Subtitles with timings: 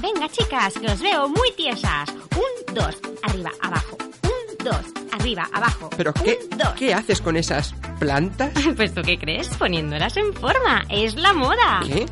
[0.00, 2.08] Venga, chicas, que os veo muy tiesas.
[2.10, 3.96] Un, dos, arriba, abajo.
[4.24, 5.90] Un, dos, arriba, abajo.
[5.96, 6.72] ¿Pero Un, qué, dos.
[6.76, 8.52] qué haces con esas plantas?
[8.76, 10.84] Pues tú qué crees, poniéndolas en forma.
[10.88, 11.80] Es la moda.
[11.86, 12.06] ¿Qué?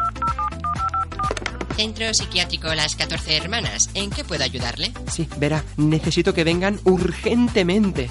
[1.77, 3.91] Centro Psiquiátrico Las 14 Hermanas.
[3.95, 4.93] ¿En qué puedo ayudarle?
[5.11, 8.11] Sí, verá, necesito que vengan urgentemente.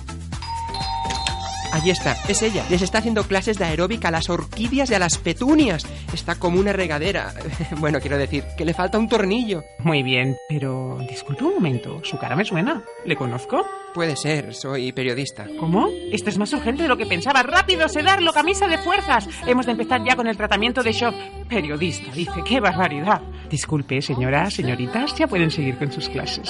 [1.78, 2.66] Allí está, es ella.
[2.72, 5.86] Les está haciendo clases de aeróbica a las orquídeas y a las petunias.
[6.12, 7.36] Está como una regadera.
[7.78, 9.64] Bueno, quiero decir, que le falta un tornillo.
[9.80, 12.84] Muy bien, pero disculpe un momento, su cara me suena.
[13.06, 13.64] ¿Le conozco?
[13.94, 15.46] Puede ser, soy periodista.
[15.60, 15.88] ¿Cómo?
[16.12, 17.44] Esto es más urgente de lo que pensaba.
[17.44, 19.28] ¡Rápido, sedarlo, camisa de fuerzas!
[19.46, 21.14] Hemos de empezar ya con el tratamiento de shock.
[21.48, 23.22] Periodista, dice, qué barbaridad.
[23.50, 26.50] Disculpe, señora, señoritas, ya pueden seguir con sus clases.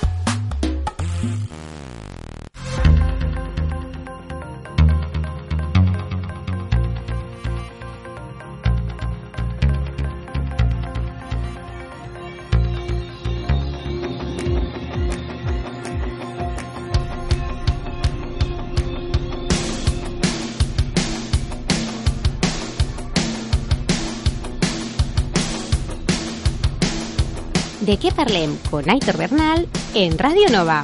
[27.91, 30.81] De qué parlem con Aitor Bernal en Radio Nova.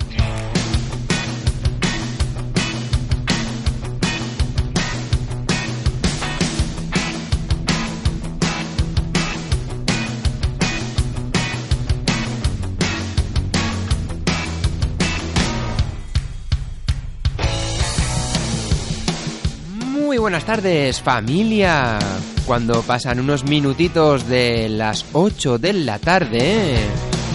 [20.38, 21.97] Buenas tardes, familia.
[22.45, 26.75] Cuando pasan unos minutitos de las 8 de la tarde,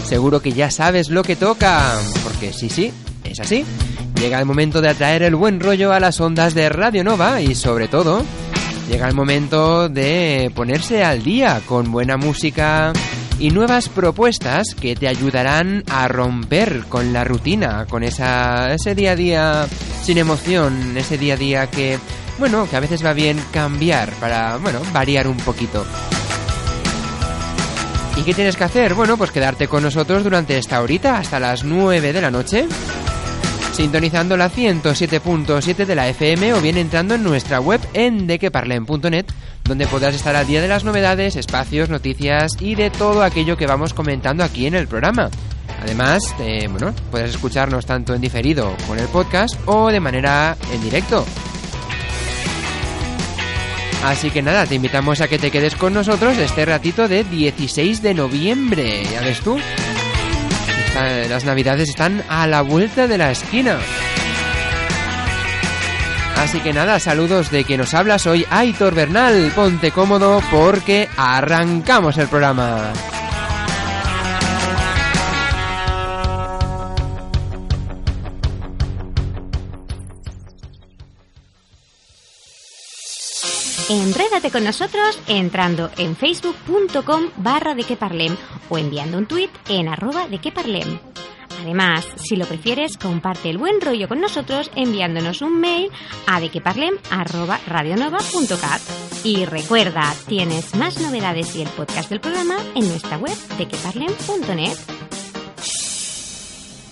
[0.07, 1.99] seguro que ya sabes lo que toca.
[2.23, 2.93] Porque sí, sí,
[3.25, 3.65] es así.
[4.15, 7.57] Llega el momento de atraer el buen rollo a las ondas de Radio Nova y
[7.57, 8.23] sobre todo,
[8.89, 12.93] llega el momento de ponerse al día con buena música
[13.41, 19.11] y nuevas propuestas que te ayudarán a romper con la rutina, con esa, ese día
[19.13, 19.67] a día
[20.05, 21.99] sin emoción, ese día a día que,
[22.39, 25.85] bueno, que a veces va bien cambiar para, bueno, variar un poquito.
[28.17, 28.95] ¿Y qué tienes que hacer?
[28.95, 32.67] Bueno, pues quedarte con nosotros durante esta horita hasta las 9 de la noche,
[33.73, 39.27] sintonizando la 107.7 de la FM o bien entrando en nuestra web en dequeparlen.net,
[39.65, 43.67] donde podrás estar al día de las novedades, espacios, noticias y de todo aquello que
[43.67, 45.31] vamos comentando aquí en el programa.
[45.83, 50.83] Además, eh, bueno, puedes escucharnos tanto en diferido con el podcast o de manera en
[50.83, 51.25] directo.
[54.05, 58.03] Así que nada, te invitamos a que te quedes con nosotros este ratito de 16
[58.03, 59.05] de noviembre.
[59.05, 59.59] Ya ves tú,
[61.29, 63.79] las navidades están a la vuelta de la esquina.
[66.37, 69.53] Así que nada, saludos de quien nos habla, soy Aitor Bernal.
[69.55, 72.93] Ponte cómodo porque arrancamos el programa.
[83.89, 88.37] Enrédate con nosotros entrando en facebook.com barra de que parlem
[88.69, 90.41] o enviando un tuit en arroba de.
[91.61, 95.91] Además, si lo prefieres, comparte el buen rollo con nosotros enviándonos un mail
[96.27, 98.81] a dequeparlem arroba radionova.cat.
[99.25, 104.77] Y recuerda, tienes más novedades y el podcast del programa en nuestra web dequeparlem.net.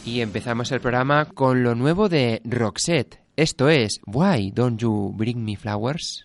[0.04, 3.20] Y empezamos el programa con lo nuevo de Roxette.
[3.36, 6.24] Esto es Why Don't You Bring Me Flowers?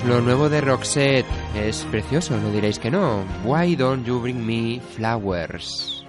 [0.00, 1.26] Lo nuevo de Roxette.
[1.54, 3.24] Es precioso, no diréis que no.
[3.44, 6.02] Why don't you bring me flowers?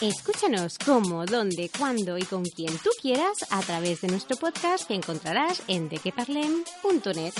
[0.00, 4.94] Escúchanos cómo, dónde, cuándo y con quien tú quieras a través de nuestro podcast que
[4.94, 7.34] encontrarás en dequeparlem.net.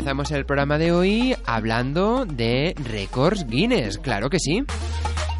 [0.00, 4.64] empezamos el programa de hoy hablando de récords Guinness, claro que sí.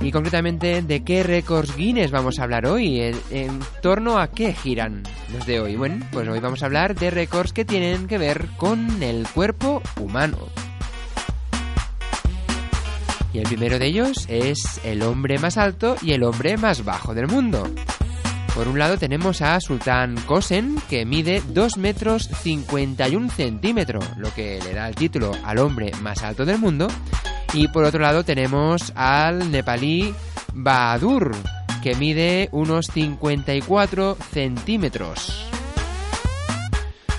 [0.03, 3.01] Y concretamente, ¿de qué récords Guinness vamos a hablar hoy?
[3.31, 5.03] ¿En, torno a qué giran
[5.33, 5.77] los de hoy?
[5.77, 9.81] Bueno, pues hoy vamos a hablar de récords que tienen que ver con el cuerpo
[9.99, 10.37] humano.
[13.33, 17.15] Y el primero de ellos es el hombre más alto y el hombre más bajo
[17.15, 17.67] del mundo.
[18.55, 24.59] Por un lado tenemos a Sultan Kosen, que mide 2 metros 51 centímetros, lo que
[24.63, 26.89] le da el título al hombre más alto del mundo.
[27.55, 30.15] Y por otro lado tenemos al nepalí
[30.53, 31.37] Bahadur,
[31.83, 35.47] que mide unos 54 centímetros.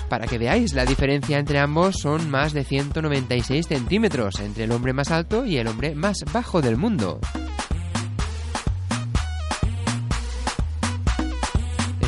[0.08, 4.92] Para que veáis, la diferencia entre ambos son más de 196 centímetros entre el hombre
[4.92, 7.18] más alto y el hombre más bajo del mundo.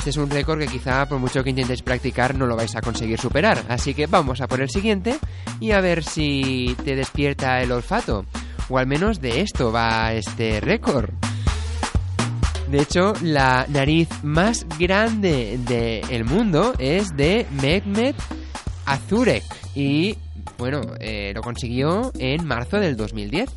[0.04, 2.82] Este es un récord que quizá por mucho que intentéis practicar no lo vais a
[2.82, 3.64] conseguir superar.
[3.70, 5.16] Así que vamos a por el siguiente
[5.61, 8.26] y a ver si te despierta el olfato.
[8.68, 11.08] O al menos de esto va este récord.
[12.70, 18.16] De hecho, la nariz más grande del mundo es de Mehmet
[18.84, 19.42] Azurek.
[19.75, 20.18] Y
[20.58, 23.49] bueno, eh, lo consiguió en marzo del 2010.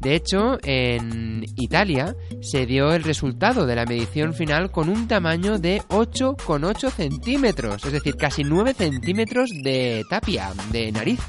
[0.00, 5.58] De hecho, en Italia se dio el resultado de la medición final con un tamaño
[5.58, 11.20] de 8,8 centímetros, es decir, casi 9 centímetros de tapia, de nariz.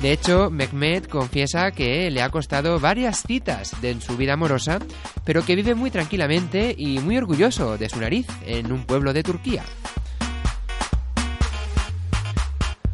[0.00, 4.78] De hecho, Mehmet confiesa que le ha costado varias citas en su vida amorosa,
[5.24, 9.22] pero que vive muy tranquilamente y muy orgulloso de su nariz en un pueblo de
[9.22, 9.62] Turquía.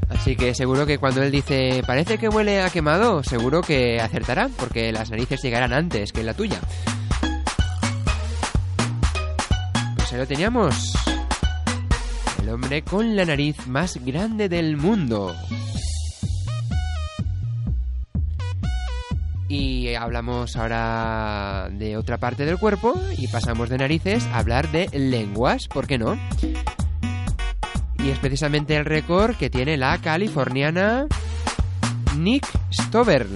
[0.08, 4.48] Así que seguro que cuando él dice parece que huele a quemado, seguro que acertará,
[4.56, 6.60] porque las narices llegarán antes que la tuya.
[9.96, 10.92] Pues ahí lo teníamos.
[12.42, 15.34] El hombre con la nariz más grande del mundo.
[19.48, 24.88] Y hablamos ahora de otra parte del cuerpo y pasamos de narices a hablar de
[24.92, 26.18] lenguas, ¿por qué no?
[28.06, 31.08] Y es precisamente el récord que tiene la californiana
[32.16, 33.26] Nick Stover.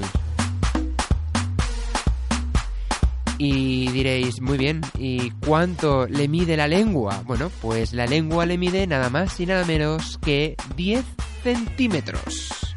[3.36, 7.24] Y diréis, muy bien, ¿y cuánto le mide la lengua?
[7.26, 11.04] Bueno, pues la lengua le mide nada más y nada menos que 10
[11.42, 12.76] centímetros.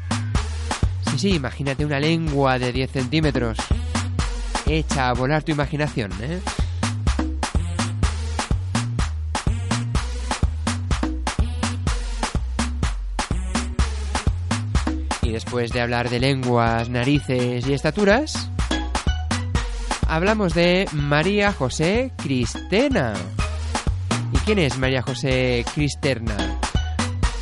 [1.12, 3.58] Sí, sí, imagínate una lengua de 10 centímetros.
[4.66, 6.40] Echa a volar tu imaginación, ¿eh?
[15.34, 18.48] Después de hablar de lenguas, narices y estaturas,
[20.06, 23.14] hablamos de María José Cristena.
[24.32, 26.36] ¿Y quién es María José Cristerna?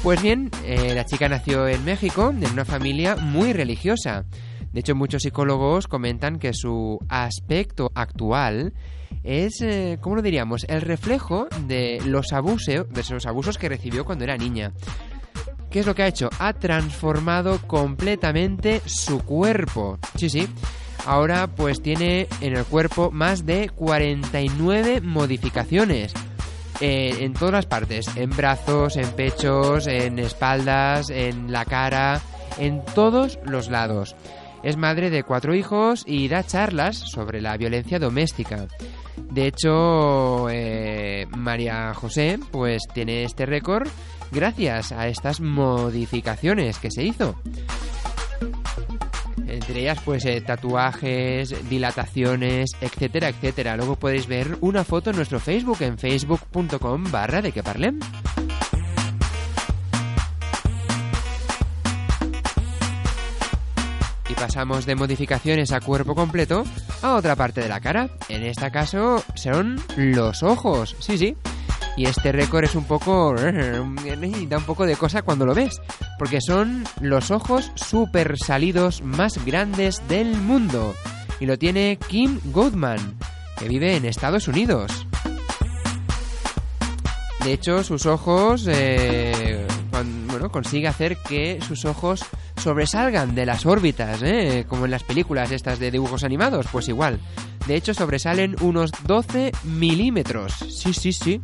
[0.03, 4.25] Pues bien, eh, la chica nació en México, en una familia muy religiosa.
[4.73, 8.73] De hecho, muchos psicólogos comentan que su aspecto actual
[9.23, 14.25] es, eh, ¿cómo lo diríamos?, el reflejo de los, de los abusos que recibió cuando
[14.25, 14.73] era niña.
[15.73, 16.29] ¿Qué es lo que ha hecho?
[16.39, 19.99] Ha transformado completamente su cuerpo.
[20.17, 20.47] Sí, sí.
[21.07, 26.13] Ahora pues tiene en el cuerpo más de 49 modificaciones.
[26.81, 32.21] Eh, en todas las partes, en brazos, en pechos, en espaldas, en la cara,
[32.59, 34.15] en todos los lados.
[34.63, 38.67] Es madre de cuatro hijos y da charlas sobre la violencia doméstica.
[39.17, 43.89] De hecho, eh, María José pues tiene este récord
[44.33, 47.37] gracias a estas modificaciones que se hizo.
[49.47, 53.77] Entre ellas, pues eh, tatuajes, dilataciones, etcétera, etcétera.
[53.77, 57.63] Luego podéis ver una foto en nuestro Facebook, en facebook.com barra de que.
[64.29, 66.65] Y pasamos de modificaciones a cuerpo completo
[67.03, 68.09] a otra parte de la cara.
[68.31, 70.97] En este caso son los ojos.
[70.99, 71.37] Sí, sí.
[71.97, 73.35] Y este récord es un poco...
[73.35, 75.81] da un poco de cosa cuando lo ves.
[76.19, 80.95] Porque son los ojos super salidos más grandes del mundo.
[81.41, 83.17] Y lo tiene Kim Goodman,
[83.59, 85.07] que vive en Estados Unidos.
[87.45, 88.67] De hecho, sus ojos...
[88.69, 89.67] eh,
[90.33, 92.25] bueno, consigue hacer que sus ojos
[92.57, 94.65] sobresalgan de las órbitas, ¿eh?
[94.69, 97.21] como en las películas estas de dibujos animados, pues igual.
[97.67, 100.55] De hecho, sobresalen unos 12 milímetros.
[100.71, 101.41] Sí, sí, sí.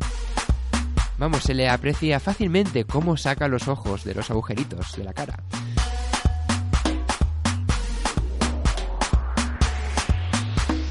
[1.18, 5.42] Vamos, se le aprecia fácilmente cómo saca los ojos de los agujeritos de la cara.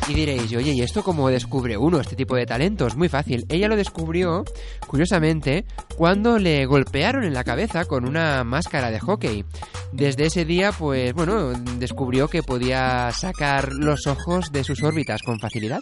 [0.10, 2.96] Y diréis, oye, ¿y esto cómo descubre uno este tipo de talentos?
[2.96, 3.46] Muy fácil.
[3.50, 4.46] Ella lo descubrió,
[4.88, 5.66] curiosamente,
[5.98, 9.44] cuando le golpearon en la cabeza con una máscara de hockey.
[9.92, 15.40] Desde ese día, pues bueno, descubrió que podía sacar los ojos de sus órbitas con
[15.40, 15.82] facilidad.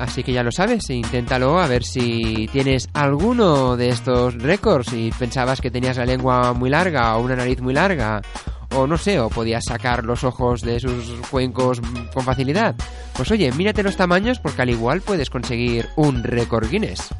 [0.00, 4.88] Así que ya lo sabes, inténtalo a ver si tienes alguno de estos récords.
[4.88, 8.22] Si pensabas que tenías la lengua muy larga o una nariz muy larga,
[8.74, 11.82] o no sé, o podías sacar los ojos de sus cuencos
[12.14, 12.74] con facilidad.
[13.14, 17.10] Pues oye, mírate los tamaños porque al igual puedes conseguir un récord Guinness.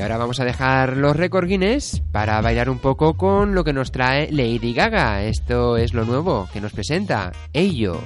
[0.00, 3.74] Y ahora vamos a dejar los récord Guinness para bailar un poco con lo que
[3.74, 5.24] nos trae Lady Gaga.
[5.24, 8.00] Esto es lo nuevo que nos presenta Ello.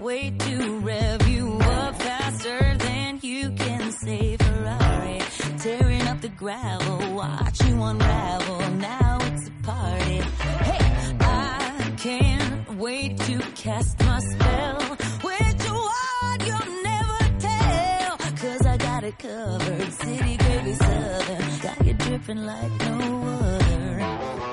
[0.00, 5.20] Wait to rev you up faster than you can say Ferrari.
[5.58, 8.70] Tearing up the gravel, watch you unravel.
[8.76, 10.20] Now it's a party.
[10.68, 14.80] Hey, I can't wait to cast my spell.
[15.28, 18.16] Which one you'll never tell.
[18.42, 19.92] Cause I got it covered.
[19.92, 21.58] City, gravy, southern.
[21.60, 24.49] Got you dripping like no other.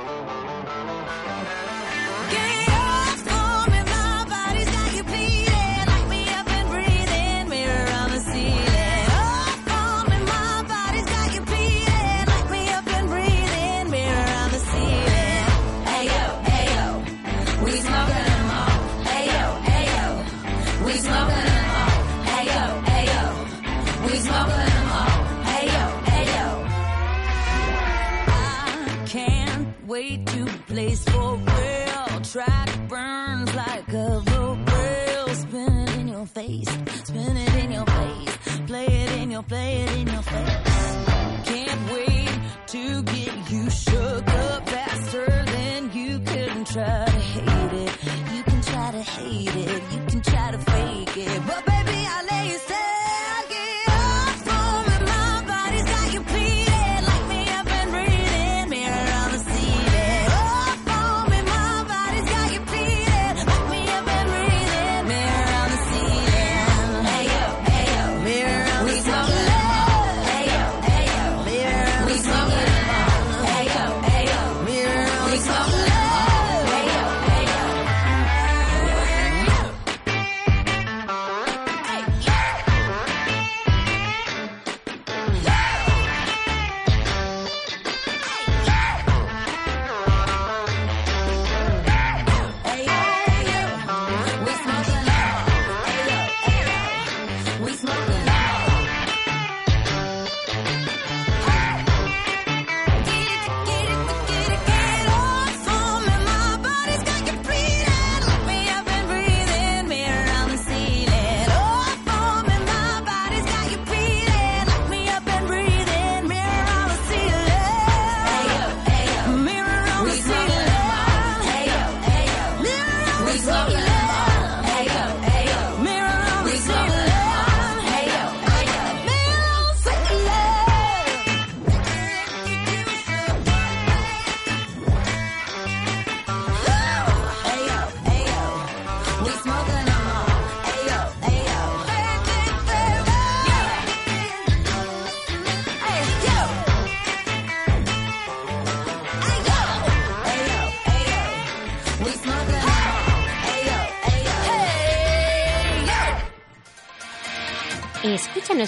[30.78, 32.22] Place for real.
[32.22, 35.28] Track burns like a rail.
[35.34, 36.70] Spin it in your face,
[37.04, 38.38] spin it in your face.
[38.68, 40.67] Play it in your, play it in your face.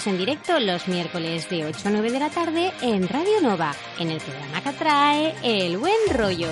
[0.06, 4.10] En directo los miércoles de 8 a 9 de la tarde en Radio Nova, en
[4.10, 6.50] el programa que trae El Buen Rollo.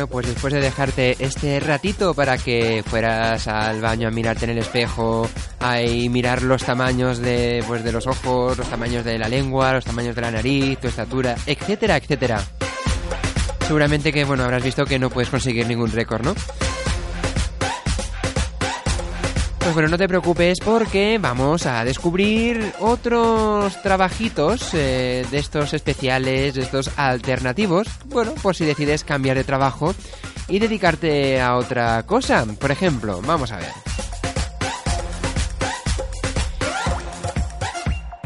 [0.00, 4.52] Bueno, pues después de dejarte este ratito para que fueras al baño a mirarte en
[4.52, 5.76] el espejo, a
[6.08, 10.14] mirar los tamaños de, pues, de los ojos, los tamaños de la lengua, los tamaños
[10.16, 12.42] de la nariz, tu estatura, etcétera, etcétera.
[13.66, 16.34] Seguramente que, bueno, habrás visto que no puedes conseguir ningún récord, ¿no?
[19.60, 26.54] Pues bueno, no te preocupes porque vamos a descubrir otros trabajitos eh, de estos especiales,
[26.54, 27.86] de estos alternativos.
[28.06, 29.94] Bueno, por si decides cambiar de trabajo
[30.48, 32.44] y dedicarte a otra cosa.
[32.58, 33.72] Por ejemplo, vamos a ver.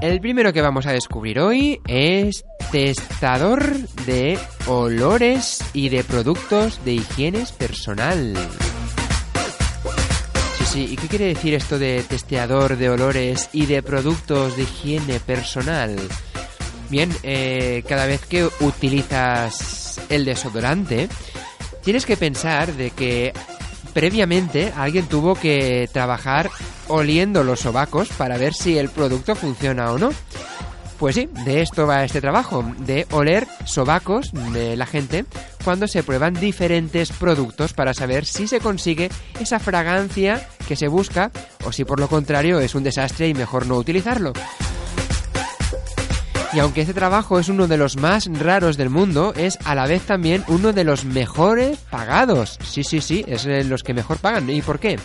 [0.00, 6.92] El primero que vamos a descubrir hoy es testador de olores y de productos de
[6.92, 8.34] higiene personal.
[10.74, 15.20] Sí, ¿y qué quiere decir esto de testeador de olores y de productos de higiene
[15.20, 15.96] personal?
[16.90, 21.08] Bien, eh, cada vez que utilizas el desodorante,
[21.84, 23.32] tienes que pensar de que
[23.92, 26.50] previamente alguien tuvo que trabajar
[26.88, 30.10] oliendo los sobacos para ver si el producto funciona o no.
[30.98, 35.24] Pues sí, de esto va este trabajo, de oler sobacos de la gente
[35.64, 41.30] cuando se prueban diferentes productos para saber si se consigue esa fragancia que se busca
[41.64, 44.32] o si por lo contrario es un desastre y mejor no utilizarlo.
[46.54, 49.86] Y aunque este trabajo es uno de los más raros del mundo, es a la
[49.86, 52.60] vez también uno de los mejores pagados.
[52.62, 54.48] Sí, sí, sí, es los que mejor pagan.
[54.48, 55.00] ¿Y por qué?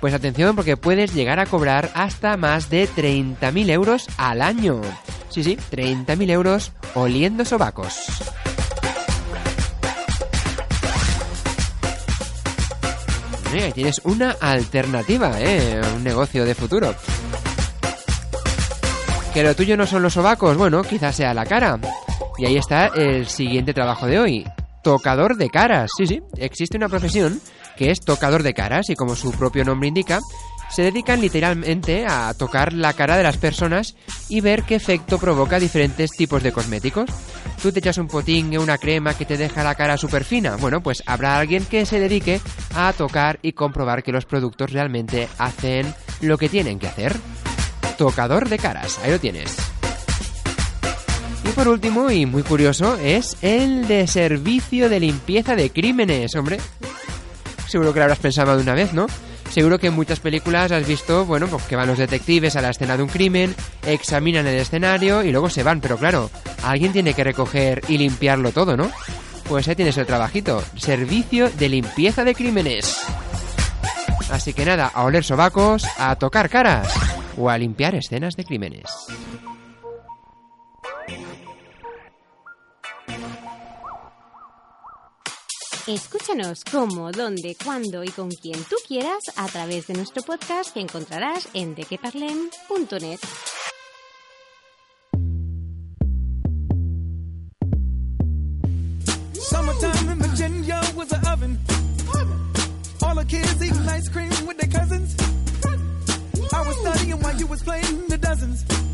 [0.00, 4.80] Pues atención porque puedes llegar a cobrar hasta más de 30.000 euros al año.
[5.28, 7.96] Sí, sí, 30.000 euros oliendo sobacos.
[13.52, 15.80] Mira, tienes una alternativa, ¿eh?
[15.96, 16.94] Un negocio de futuro.
[19.32, 20.58] ¿Que lo tuyo no son los sobacos?
[20.58, 21.78] Bueno, quizás sea la cara.
[22.36, 24.46] Y ahí está el siguiente trabajo de hoy.
[24.82, 25.90] Tocador de caras.
[25.96, 27.40] Sí, sí, existe una profesión
[27.76, 30.20] que es tocador de caras y como su propio nombre indica,
[30.68, 33.94] se dedican literalmente a tocar la cara de las personas
[34.28, 37.08] y ver qué efecto provoca diferentes tipos de cosméticos.
[37.62, 40.56] Tú te echas un potín, una crema que te deja la cara súper fina.
[40.56, 42.40] Bueno, pues habrá alguien que se dedique
[42.74, 47.16] a tocar y comprobar que los productos realmente hacen lo que tienen que hacer.
[48.02, 49.56] Tocador de caras, ahí lo tienes.
[51.44, 56.58] Y por último, y muy curioso, es el de servicio de limpieza de crímenes, hombre.
[57.68, 59.06] Seguro que lo habrás pensado de una vez, ¿no?
[59.52, 62.70] Seguro que en muchas películas has visto, bueno, pues que van los detectives a la
[62.70, 63.54] escena de un crimen,
[63.86, 66.28] examinan el escenario y luego se van, pero claro,
[66.64, 68.90] alguien tiene que recoger y limpiarlo todo, ¿no?
[69.48, 72.96] Pues ahí tienes el trabajito, servicio de limpieza de crímenes.
[74.28, 78.88] Así que nada, a oler sobacos, a tocar caras o a limpiar escenas de crímenes.
[85.86, 90.80] Escúchanos cómo, dónde, cuándo y con quien tú quieras a través de nuestro podcast que
[90.80, 93.18] encontrarás en dequeparlem.net.
[99.34, 101.58] Summertime in Virginia was an oven.
[103.02, 105.16] All the kids eating ice cream with their cousins.
[107.38, 108.91] You was playing the dozens.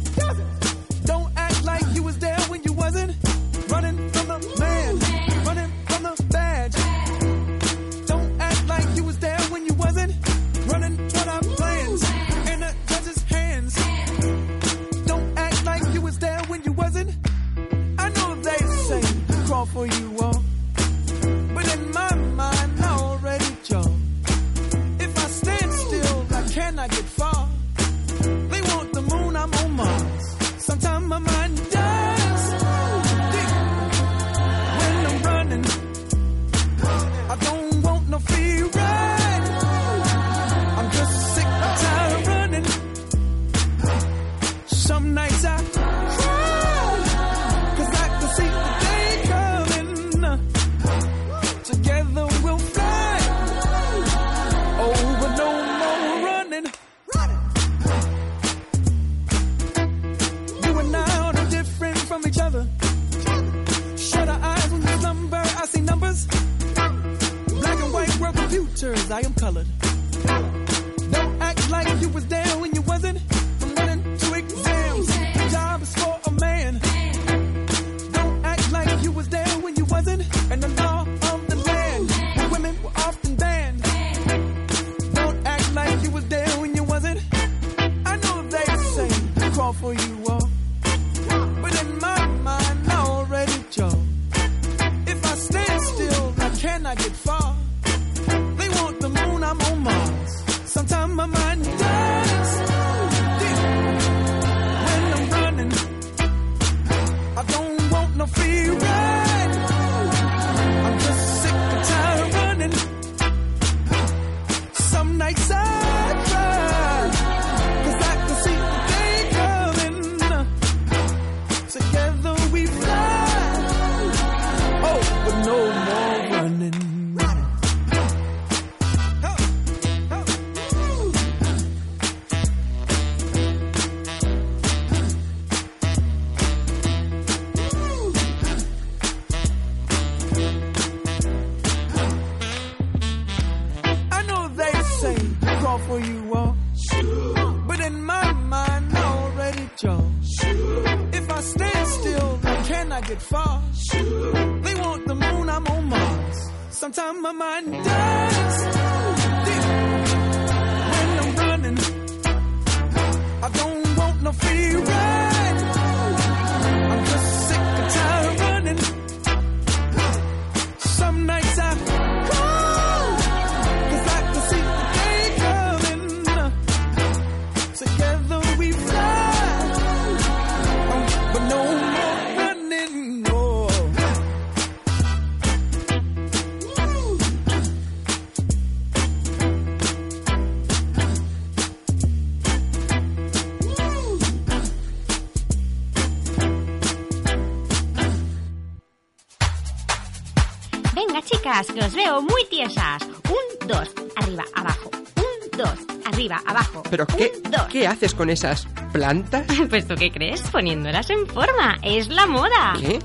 [201.90, 203.03] Chicas, que os veo muy tiesas.
[203.03, 204.90] Un, dos, arriba, abajo.
[205.16, 206.83] Un, dos, arriba, abajo.
[206.90, 207.66] ¿Pero Un, qué, dos.
[207.70, 209.46] qué haces con esas plantas?
[209.68, 211.77] Pues tú qué crees, poniéndolas en forma.
[211.83, 212.74] Es la moda.
[212.81, 212.98] ¿Qué?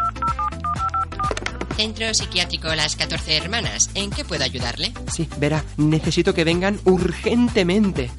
[1.76, 3.89] Centro Psiquiátrico Las 14 Hermanas.
[3.96, 4.93] ¿En qué puedo ayudarle?
[5.12, 8.12] Sí, verá, necesito que vengan urgentemente.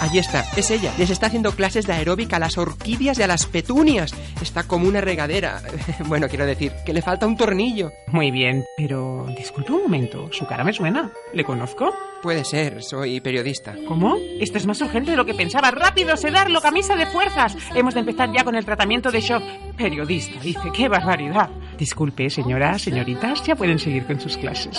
[0.00, 0.94] Allí está, es ella.
[0.98, 4.14] Les está haciendo clases de aeróbica a las orquídeas y a las petunias.
[4.40, 5.60] Está como una regadera.
[6.06, 7.92] Bueno, quiero decir, que le falta un tornillo.
[8.08, 11.12] Muy bien, pero disculpe un momento, su cara me suena.
[11.32, 11.94] ¿Le conozco?
[12.22, 13.74] Puede ser, soy periodista.
[13.86, 14.16] ¿Cómo?
[14.40, 15.70] Esto es más urgente de lo que pensaba.
[15.70, 17.56] ¡Rápido, sedarlo, camisa de fuerzas!
[17.74, 19.42] Hemos de empezar ya con el tratamiento de shock.
[19.76, 21.50] Periodista, dice, qué barbaridad.
[21.78, 24.78] Disculpe, señora, señoritas, ya pueden seguir con sus clases.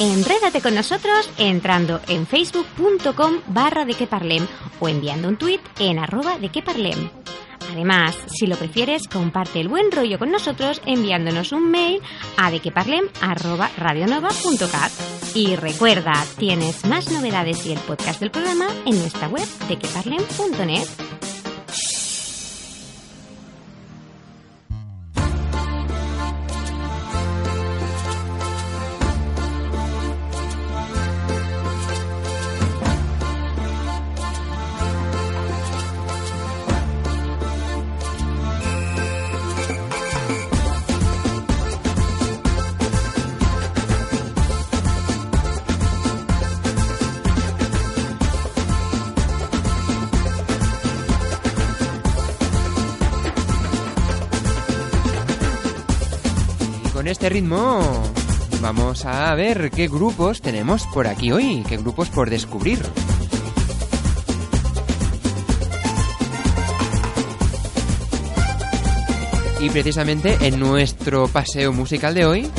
[0.00, 4.46] Enrédate con nosotros entrando en facebook.com barra de que parlem
[4.80, 7.10] o enviando un tuit en arroba de que parlem.
[7.70, 12.02] Además, si lo prefieres, comparte el buen rollo con nosotros enviándonos un mail
[12.36, 14.92] a dequeparlem@radionova.cat.
[15.34, 21.31] Y recuerda, tienes más novedades y el podcast del programa en nuestra web dequeparlem.net.
[57.22, 58.02] este ritmo
[58.60, 62.80] vamos a ver qué grupos tenemos por aquí hoy, qué grupos por descubrir.
[69.60, 72.50] Y precisamente en nuestro paseo musical de hoy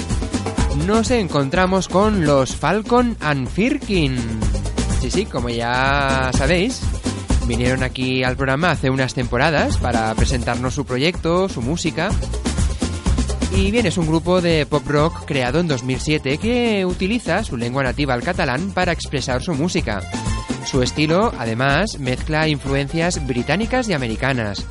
[0.88, 4.16] nos encontramos con los Falcon and Firkin.
[5.02, 6.80] Sí, sí, como ya sabéis,
[7.48, 12.12] vinieron aquí al programa hace unas temporadas para presentarnos su proyecto, su música.
[13.56, 17.84] Y bien, es un grupo de pop rock creado en 2007 que utiliza su lengua
[17.84, 20.02] nativa, el catalán, para expresar su música.
[20.66, 24.66] Su estilo, además, mezcla influencias británicas y americanas.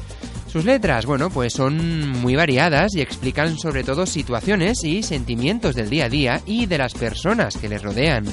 [0.49, 5.89] Sus letras, bueno, pues son muy variadas y explican sobre todo situaciones y sentimientos del
[5.89, 8.25] día a día y de las personas que les rodean.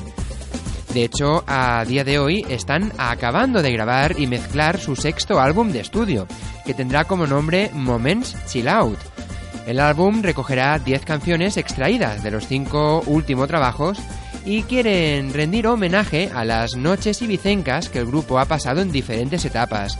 [0.93, 5.71] De hecho, a día de hoy están acabando de grabar y mezclar su sexto álbum
[5.71, 6.27] de estudio,
[6.65, 8.97] que tendrá como nombre Moments Chill Out.
[9.67, 13.99] El álbum recogerá 10 canciones extraídas de los 5 últimos trabajos
[14.45, 19.45] y quieren rendir homenaje a las noches ibicencas que el grupo ha pasado en diferentes
[19.45, 19.97] etapas.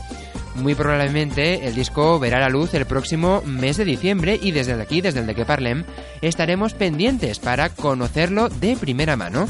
[0.56, 5.00] Muy probablemente el disco verá la luz el próximo mes de diciembre y desde aquí,
[5.00, 5.84] desde el de que parlem,
[6.20, 9.46] estaremos pendientes para conocerlo de primera mano.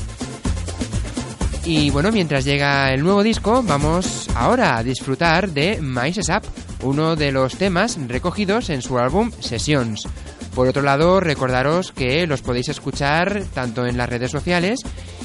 [1.73, 6.43] Y bueno, mientras llega el nuevo disco, vamos ahora a disfrutar de Mice Up,
[6.83, 10.09] uno de los temas recogidos en su álbum Sessions.
[10.53, 14.81] Por otro lado, recordaros que los podéis escuchar tanto en las redes sociales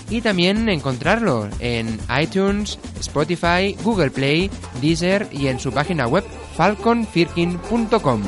[0.07, 6.23] y también encontrarlo en iTunes, Spotify, Google Play, Deezer y en su página web
[6.55, 8.21] falconfirkin.com.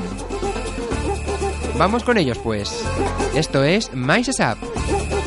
[1.77, 2.83] Vamos con ellos pues.
[3.35, 4.57] Esto es Mice Up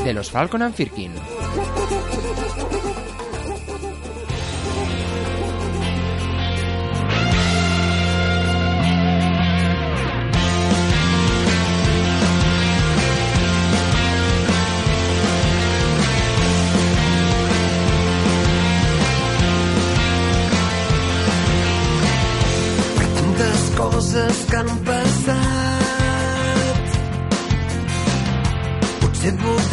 [0.05, 1.13] de los Falcon and Firkin.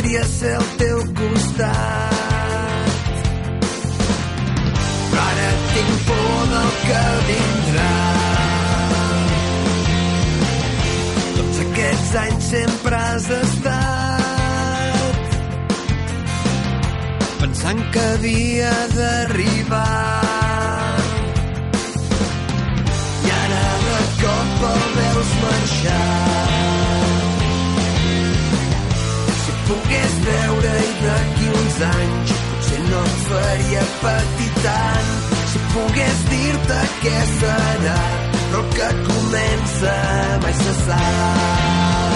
[0.08, 2.14] Voldria ser al teu costat.
[5.12, 7.96] Però ara tinc por del que vindrà.
[11.40, 13.76] Tots aquests anys sempre has estat
[17.42, 19.84] pensant que havia d'arribar.
[23.28, 26.27] I ara de cop el veus marxar.
[29.68, 35.10] Pogués veure-hi d'aquí uns anys, potser no et faria patir tant.
[35.52, 37.98] Si pogués dir-te què serà,
[38.38, 39.96] però que comença
[40.46, 42.08] mai se sap.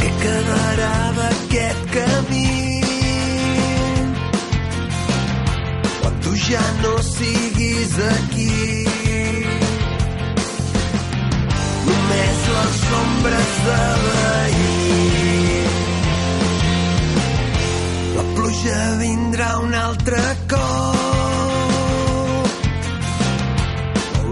[0.00, 2.48] Què quedarà d'aquest camí?
[6.00, 8.77] quan tu ja no siguis aquí.
[13.18, 15.66] Ombres de l'ahir.
[18.16, 20.56] La pluja vindrà un altre cop.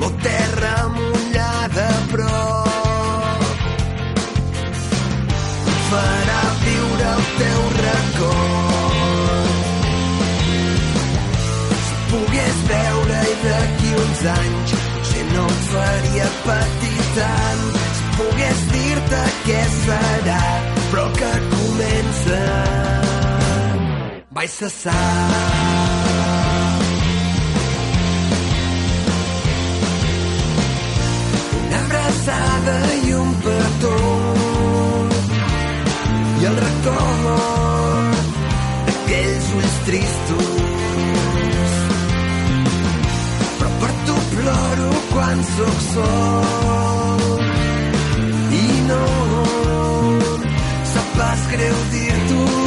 [0.02, 3.42] La terra mullada a prop.
[5.90, 8.44] Farà viure el teu record
[12.10, 17.75] pogués veure-hi d'aquí uns anys potser no em faria patir tant si
[19.46, 20.42] què serà
[20.90, 22.42] però que comença.
[24.56, 24.92] Sap
[31.58, 32.76] una abraçada
[33.08, 33.96] i un petó.
[36.40, 38.22] I el record
[38.86, 41.74] d'aquells ulls tristos.
[43.58, 47.45] Però per tu ploro quan sóc sol
[48.86, 50.40] known
[50.84, 52.65] Sa paz creu dir tu.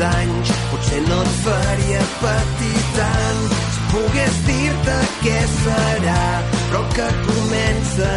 [0.00, 3.44] Anys, potser no et faria patir tant.
[3.74, 6.22] Si pogués dir-te què serà,
[6.70, 8.14] però que comença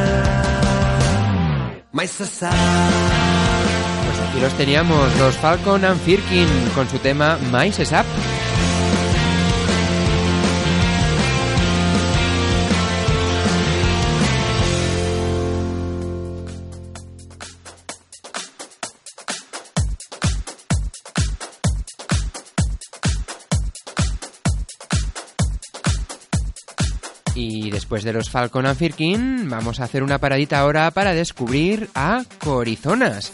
[1.93, 2.53] mai se sap.
[2.53, 8.05] Pues aquí los teníamos, los Falcon and Firkin, con su tema Mice Up.
[8.05, 8.72] Y
[27.93, 32.23] después de los Falcon and Firkin, vamos a hacer una paradita ahora para descubrir a
[32.43, 33.31] Corizonas.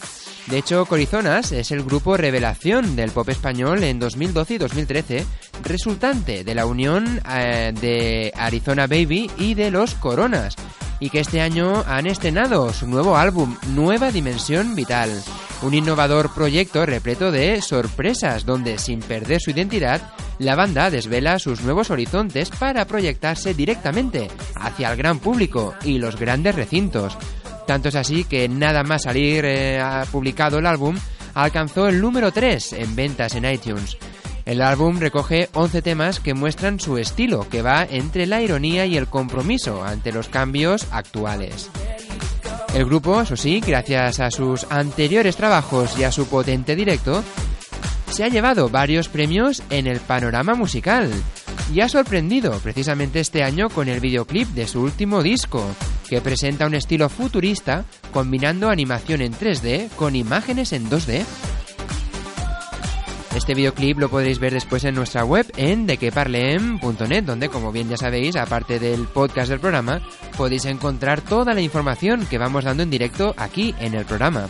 [0.48, 5.26] De hecho, Corizonas es el grupo revelación del pop español en 2012 y 2013,
[5.64, 10.56] resultante de la unión eh, de Arizona Baby y de Los Coronas,
[11.00, 15.10] y que este año han estrenado su nuevo álbum, Nueva Dimensión Vital,
[15.62, 21.62] un innovador proyecto repleto de sorpresas, donde sin perder su identidad, la banda desvela sus
[21.62, 27.16] nuevos horizontes para proyectarse directamente hacia el gran público y los grandes recintos.
[27.66, 30.96] Tanto es así que nada más salir eh, publicado el álbum,
[31.34, 33.96] alcanzó el número 3 en ventas en iTunes.
[34.50, 38.96] El álbum recoge 11 temas que muestran su estilo, que va entre la ironía y
[38.96, 41.70] el compromiso ante los cambios actuales.
[42.74, 47.22] El grupo, eso sí, gracias a sus anteriores trabajos y a su potente directo,
[48.10, 51.08] se ha llevado varios premios en el panorama musical
[51.72, 55.64] y ha sorprendido precisamente este año con el videoclip de su último disco,
[56.08, 61.24] que presenta un estilo futurista combinando animación en 3D con imágenes en 2D.
[63.40, 67.96] Este videoclip lo podréis ver después en nuestra web en dequeparlem.net, donde como bien ya
[67.96, 70.02] sabéis, aparte del podcast del programa,
[70.36, 74.46] podéis encontrar toda la información que vamos dando en directo aquí en el programa.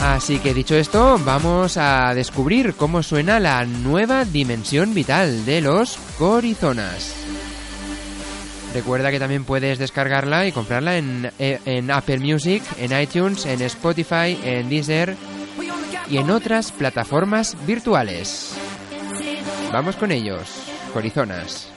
[0.00, 5.98] Así que dicho esto, vamos a descubrir cómo suena la nueva dimensión vital de los
[6.18, 7.14] Corizonas.
[8.74, 13.62] Recuerda que también puedes descargarla y comprarla en, eh, en Apple Music, en iTunes, en
[13.62, 15.16] Spotify, en Deezer
[16.08, 18.54] y en otras plataformas virtuales.
[19.72, 21.68] Vamos con ellos, Corizonas.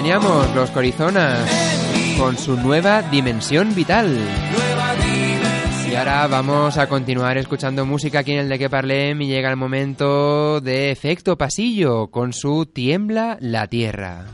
[0.00, 1.46] Teníamos, los Corizonas,
[2.16, 4.18] con su nueva dimensión vital.
[5.90, 9.50] Y ahora vamos a continuar escuchando música aquí en el de que parlem y llega
[9.50, 14.24] el momento de efecto pasillo con su Tiembla la Tierra.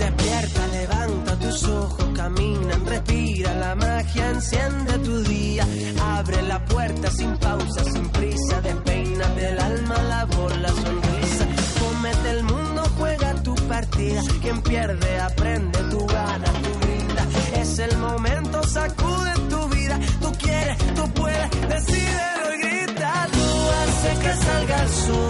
[0.00, 5.64] Despierta, levanta tus ojos, camina, respira, la magia enciende tu día.
[6.02, 10.26] Abre la puerta sin pausa, sin prisa, despeina del alma la
[14.40, 17.26] Quien pierde, aprende, tú ganas, tú brinda.
[17.54, 20.00] Es el momento, sacude tu vida.
[20.22, 23.28] Tú quieres, tú puedes, decídelo y grita.
[23.30, 25.29] Tú haces que salga el sol.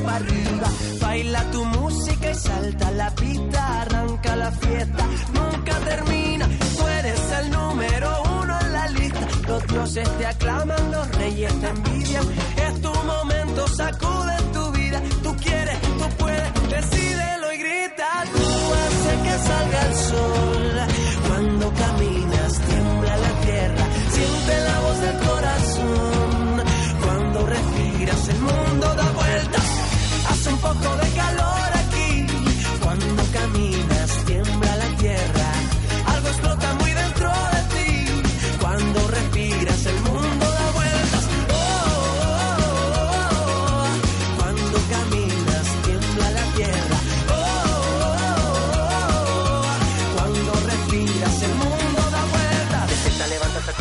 [0.00, 0.68] Para arriba.
[1.00, 6.48] Baila tu música y salta la pista, arranca la fiesta, nunca termina.
[6.76, 9.28] Tú eres el número uno en la lista.
[9.48, 12.24] Los dioses te aclaman, los reyes te envidian.
[12.66, 15.02] Es tu momento, sacude tu vida.
[15.22, 18.08] Tú quieres, tú puedes, decídelo y grita.
[18.32, 18.48] Tú
[18.82, 20.01] haces que salga el sol.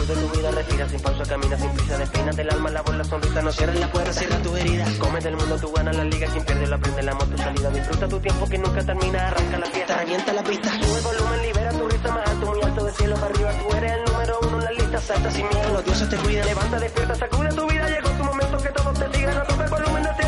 [0.02, 3.42] Sacude tu vida, respira sin pausa, camina sin prisa, despeina del alma, la bola, sonrisa,
[3.42, 4.86] no cierres la puerta, cierra tu herida.
[5.00, 7.70] Come del mundo, tú ganas la liga, quien pierde lo aprende, el amor, tu salida.
[7.70, 10.72] Disfruta tu tiempo que nunca termina, arranca la fiesta, revienta la pista.
[10.72, 13.52] Sube el volumen, libera tu risa más alto, muy alto, del cielo para arriba.
[13.52, 16.46] Tú eres el número uno en la lista, salta sin miedo, los dioses te cuidan.
[16.46, 19.36] Levanta, despierta, sacude tu vida, llegó tu momento que todos te sigan.
[19.36, 20.21] No toca el volumen del cielo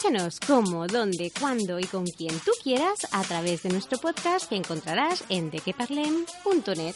[0.00, 4.56] Escúchanos cómo, dónde, cuándo y con quien tú quieras a través de nuestro podcast que
[4.56, 6.94] encontrarás en dequeparlem.net.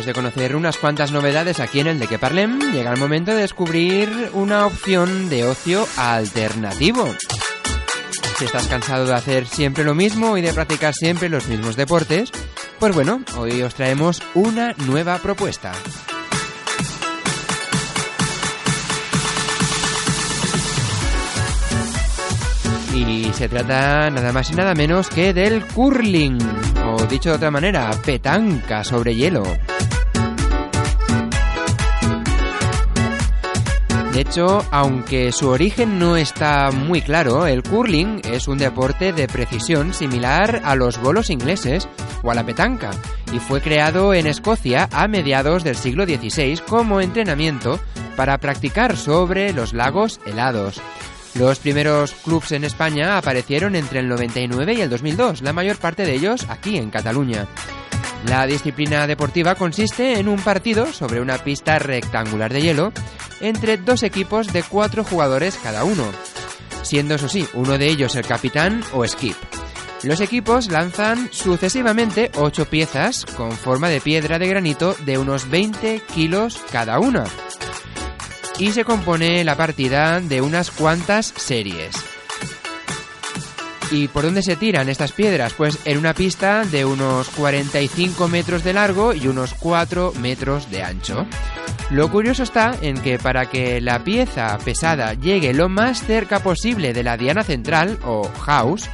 [0.00, 3.32] después de conocer unas cuantas novedades aquí en el de que parlem, llega el momento
[3.32, 7.06] de descubrir una opción de ocio alternativo.
[8.38, 12.32] Si estás cansado de hacer siempre lo mismo y de practicar siempre los mismos deportes,
[12.78, 15.72] pues bueno, hoy os traemos una nueva propuesta.
[22.94, 26.38] Y se trata nada más y nada menos que del curling,
[26.86, 29.42] o dicho de otra manera, petanca sobre hielo.
[34.12, 39.28] De hecho, aunque su origen no está muy claro, el curling es un deporte de
[39.28, 41.88] precisión similar a los bolos ingleses
[42.24, 42.90] o a la petanca,
[43.32, 47.78] y fue creado en Escocia a mediados del siglo XVI como entrenamiento
[48.16, 50.80] para practicar sobre los lagos helados.
[51.36, 56.04] Los primeros clubs en España aparecieron entre el 99 y el 2002, la mayor parte
[56.04, 57.46] de ellos aquí en Cataluña.
[58.26, 62.92] La disciplina deportiva consiste en un partido sobre una pista rectangular de hielo
[63.40, 66.04] entre dos equipos de cuatro jugadores cada uno,
[66.82, 69.36] siendo eso sí, uno de ellos el capitán o skip.
[70.02, 76.00] Los equipos lanzan sucesivamente ocho piezas con forma de piedra de granito de unos 20
[76.14, 77.24] kilos cada una.
[78.58, 82.09] Y se compone la partida de unas cuantas series.
[83.90, 85.52] ¿Y por dónde se tiran estas piedras?
[85.54, 90.84] Pues en una pista de unos 45 metros de largo y unos 4 metros de
[90.84, 91.26] ancho.
[91.90, 96.92] Lo curioso está en que para que la pieza pesada llegue lo más cerca posible
[96.92, 98.88] de la diana central o house,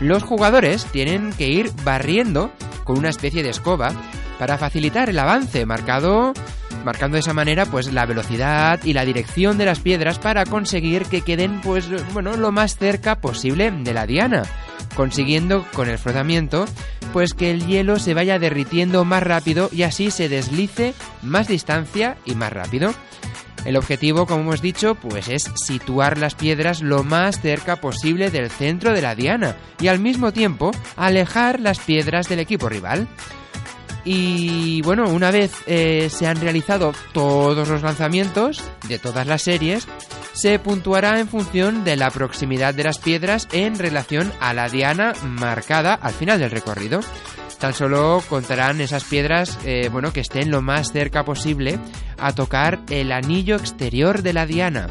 [0.00, 2.52] los jugadores tienen que ir barriendo
[2.84, 3.92] con una especie de escoba
[4.38, 6.34] para facilitar el avance marcado
[6.84, 11.06] marcando de esa manera pues la velocidad y la dirección de las piedras para conseguir
[11.06, 14.42] que queden pues bueno lo más cerca posible de la diana
[14.94, 16.66] consiguiendo con el frotamiento
[17.12, 22.16] pues que el hielo se vaya derritiendo más rápido y así se deslice más distancia
[22.24, 22.94] y más rápido.
[23.64, 28.50] El objetivo, como hemos dicho, pues es situar las piedras lo más cerca posible del
[28.50, 33.06] centro de la diana y al mismo tiempo alejar las piedras del equipo rival.
[34.04, 39.86] Y bueno, una vez eh, se han realizado todos los lanzamientos de todas las series,
[40.32, 45.12] se puntuará en función de la proximidad de las piedras en relación a la diana
[45.22, 47.00] marcada al final del recorrido.
[47.60, 51.78] Tan solo contarán esas piedras, eh, bueno, que estén lo más cerca posible
[52.18, 54.88] a tocar el anillo exterior de la diana.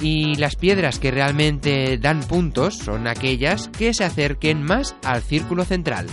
[0.00, 5.64] Y las piedras que realmente dan puntos son aquellas que se acerquen más al círculo
[5.64, 6.06] central.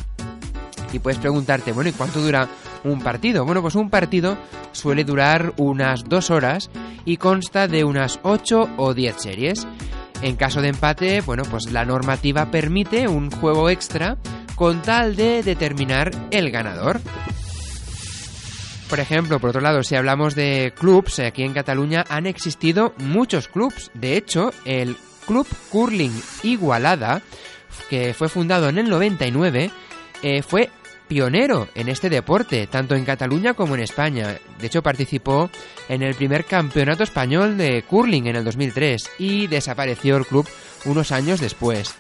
[0.92, 2.48] Y puedes preguntarte, bueno, ¿y cuánto dura
[2.84, 3.46] un partido?
[3.46, 4.38] Bueno, pues un partido
[4.72, 6.70] suele durar unas dos horas
[7.06, 9.68] y consta de unas 8 o 10 series.
[10.22, 14.18] En caso de empate, bueno, pues la normativa permite un juego extra
[14.56, 17.00] con tal de determinar el ganador.
[18.90, 23.48] Por ejemplo, por otro lado, si hablamos de clubs, aquí en Cataluña han existido muchos
[23.48, 23.92] clubs.
[23.94, 26.12] De hecho, el Club Curling
[26.42, 27.22] Igualada,
[27.90, 29.70] que fue fundado en el 99,
[30.24, 30.72] eh, fue
[31.10, 34.38] pionero en este deporte, tanto en Cataluña como en España.
[34.60, 35.50] De hecho, participó
[35.90, 40.48] en el primer campeonato español de curling en el 2003 y desapareció el club
[40.86, 41.96] unos años después.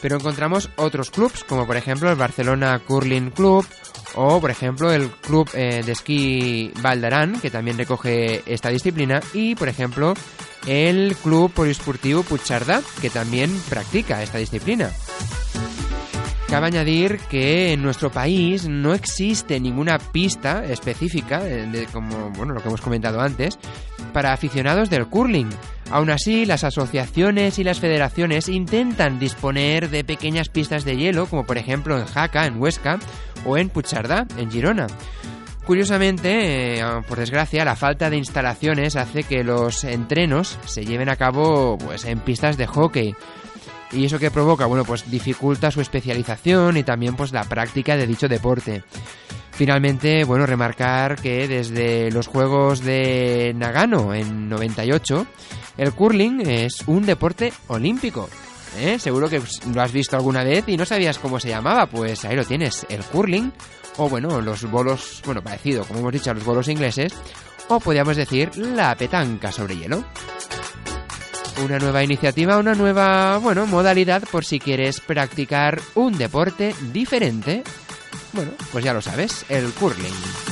[0.00, 3.66] Pero encontramos otros clubs, como por ejemplo el Barcelona Curling Club
[4.14, 9.54] o por ejemplo el Club eh, de Esquí Valdarán, que también recoge esta disciplina, y
[9.54, 10.14] por ejemplo
[10.66, 14.90] el Club Poliesportivo Puigcerdá, que también practica esta disciplina.
[16.50, 22.60] Cabe añadir que en nuestro país no existe ninguna pista específica, eh, como bueno, lo
[22.60, 23.56] que hemos comentado antes,
[24.12, 25.48] para aficionados del curling.
[25.92, 31.44] Aún así, las asociaciones y las federaciones intentan disponer de pequeñas pistas de hielo, como
[31.44, 32.98] por ejemplo en Jaca, en Huesca,
[33.46, 34.88] o en Puigcerdá, en Girona.
[35.64, 41.14] Curiosamente, eh, por desgracia, la falta de instalaciones hace que los entrenos se lleven a
[41.14, 43.14] cabo pues, en pistas de hockey.
[43.92, 44.66] ¿Y eso que provoca?
[44.66, 48.84] Bueno, pues dificulta su especialización y también pues la práctica de dicho deporte.
[49.52, 55.26] Finalmente, bueno, remarcar que desde los Juegos de Nagano en 98,
[55.76, 58.30] el curling es un deporte olímpico.
[58.78, 58.98] ¿eh?
[58.98, 59.42] Seguro que
[59.74, 62.86] lo has visto alguna vez y no sabías cómo se llamaba, pues ahí lo tienes,
[62.88, 63.52] el curling,
[63.98, 67.12] o bueno, los bolos, bueno, parecido, como hemos dicho, a los bolos ingleses,
[67.68, 70.04] o podríamos decir la petanca sobre hielo
[71.60, 77.62] una nueva iniciativa, una nueva, bueno, modalidad por si quieres practicar un deporte diferente.
[78.32, 80.49] Bueno, pues ya lo sabes, el curling.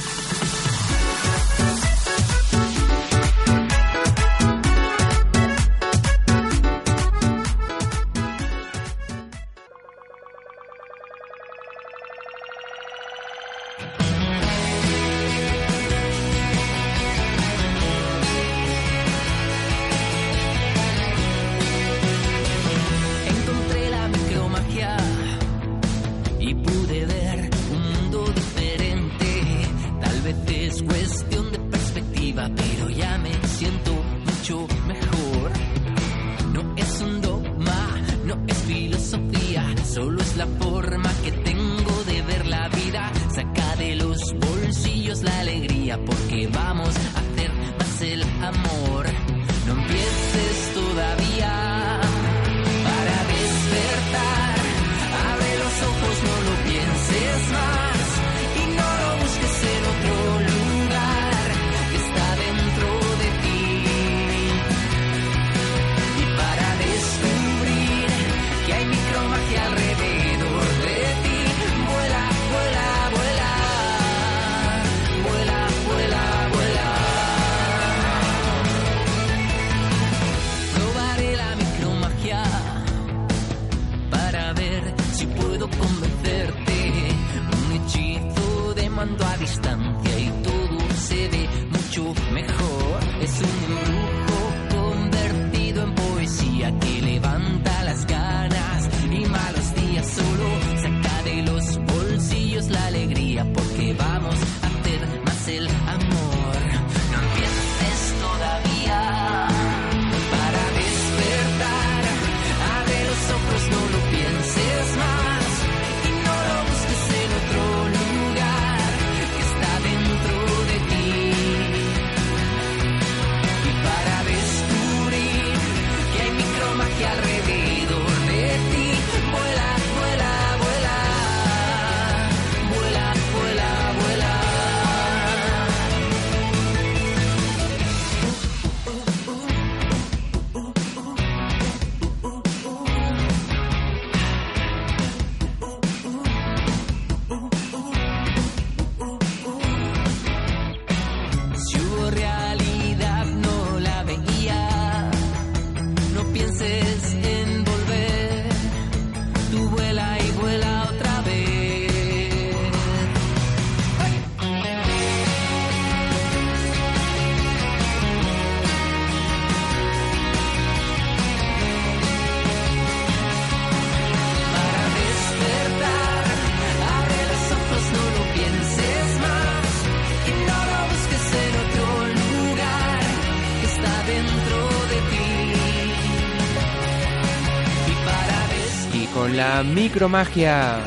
[189.62, 190.78] Micromagia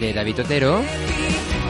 [0.00, 0.82] de David Otero,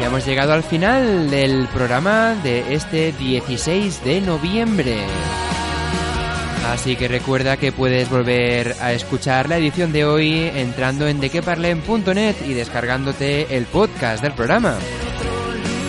[0.01, 4.97] ya hemos llegado al final del programa de este 16 de noviembre.
[6.73, 12.37] Así que recuerda que puedes volver a escuchar la edición de hoy entrando en dequeparlen.net
[12.47, 14.79] y descargándote el podcast del programa.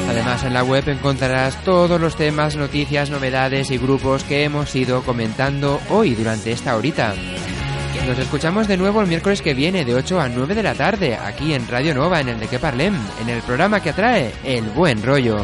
[0.10, 5.02] Además en la web encontrarás todos los temas, noticias, novedades y grupos que hemos ido
[5.04, 7.16] comentando hoy durante esta horita.
[8.08, 11.16] Nos escuchamos de nuevo el miércoles que viene de 8 a 9 de la tarde
[11.16, 14.66] aquí en Radio Nova en el de que parlem, en el programa que atrae el
[14.72, 15.38] buen rollo.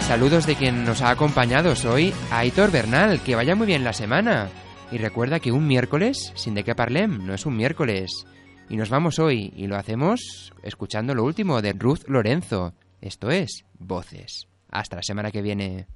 [0.00, 4.48] Saludos de quien nos ha acompañado hoy, Aitor Bernal, que vaya muy bien la semana.
[4.90, 8.24] Y recuerda que un miércoles sin de qué parlem no es un miércoles.
[8.70, 12.72] Y nos vamos hoy y lo hacemos escuchando lo último de Ruth Lorenzo.
[13.02, 14.48] Esto es Voces.
[14.70, 15.86] Hasta la semana que viene.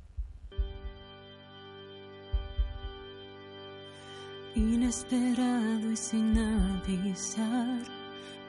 [4.60, 7.80] Inesperado y sin avisar,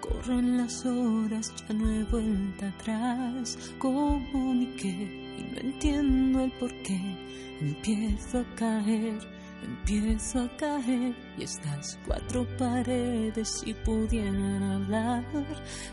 [0.01, 3.57] corren las horas, ya no he vuelta atrás.
[3.79, 6.99] Como mi qué, y no entiendo el por qué.
[7.61, 9.19] Empiezo a caer,
[9.63, 15.23] empiezo a caer, y estas cuatro paredes, si pudieran hablar,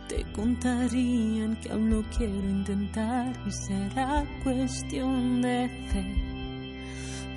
[0.08, 6.27] te contarían que aún no quiero intentar, y será cuestión de fe.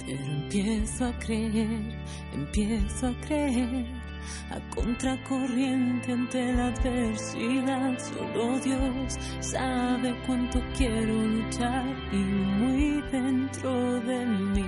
[0.06, 1.95] Pero empiezo a creer,
[2.34, 3.86] empiezo a creer,
[4.49, 7.97] a contracorriente ante la adversidad.
[7.99, 14.66] Solo Dios sabe cuánto quiero luchar y muy dentro de mí.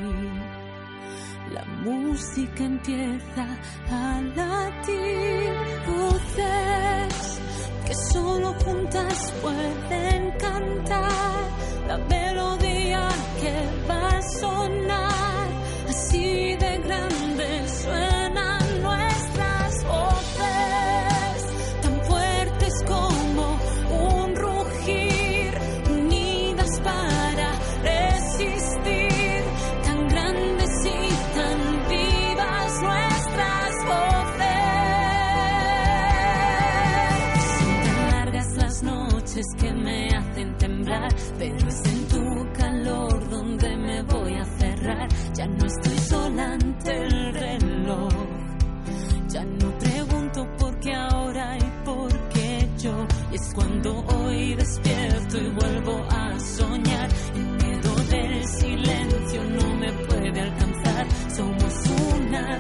[1.52, 3.48] La música empieza
[3.90, 5.52] a latir,
[5.88, 7.42] voces
[7.86, 13.08] que solo juntas pueden cantar la melodía
[13.42, 13.54] que
[13.90, 15.48] va a sonar.
[15.90, 21.38] Así de grande suenan nuestras voces,
[21.82, 23.58] tan fuertes como
[24.16, 25.54] un rugir,
[25.90, 27.52] unidas para
[27.84, 29.44] resistir,
[29.84, 31.60] tan grandes y tan
[31.90, 34.64] vivas nuestras voces.
[37.60, 40.13] Son tan largas las noches que me
[41.44, 45.10] pero es en tu calor donde me voy a cerrar.
[45.36, 48.14] Ya no estoy sola ante el reloj.
[49.28, 53.08] Ya no pregunto por qué ahora y por qué yo.
[53.34, 57.10] Es cuando hoy despierto y vuelvo a soñar.
[57.36, 61.06] El miedo del silencio no me puede alcanzar.
[61.36, 61.74] Somos
[62.16, 62.60] una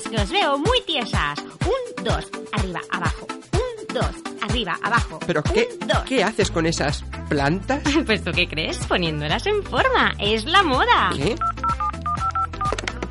[0.00, 1.38] chicas, que os veo muy tiesas.
[1.40, 3.26] Un, dos, arriba, abajo.
[3.52, 4.78] Un, dos, arriba.
[4.82, 5.18] abajo.
[5.26, 6.02] ¿Pero qué, Un, dos.
[6.06, 7.82] qué haces con esas plantas?
[8.06, 10.12] Pues tú qué crees, poniéndolas en forma.
[10.18, 11.10] Es la moda.
[11.16, 11.36] ¿Qué?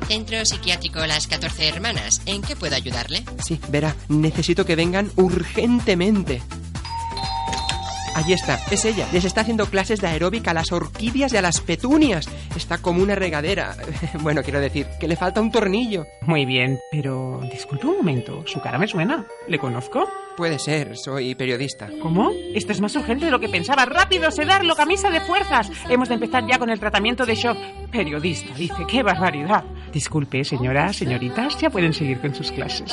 [0.08, 2.20] Centro Psiquiátrico Las 14 Hermanas.
[2.26, 3.24] ¿En qué puedo ayudarle?
[3.42, 6.42] Sí, verá, necesito que vengan urgentemente.
[8.14, 9.08] Allí está, es ella.
[9.12, 12.28] Les está haciendo clases de aeróbica a las orquídeas y a las petunias.
[12.56, 13.74] Está como una regadera.
[14.20, 16.06] Bueno, quiero decir, que le falta un tornillo.
[16.22, 19.26] Muy bien, pero disculpe un momento, su cara me suena.
[19.48, 20.08] ¿Le conozco?
[20.36, 21.88] Puede ser, soy periodista.
[22.00, 22.30] ¿Cómo?
[22.54, 23.84] Esto es más urgente de lo que pensaba.
[23.84, 25.70] ¡Rápido, sedarlo, camisa de fuerzas!
[25.88, 27.58] Hemos de empezar ya con el tratamiento de shock.
[27.90, 29.64] Periodista, dice, qué barbaridad.
[29.92, 32.92] Disculpe, señora, señoritas, ya pueden seguir con sus clases.